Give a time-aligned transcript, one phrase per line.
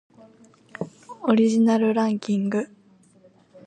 [1.21, 2.75] オリジナルランキング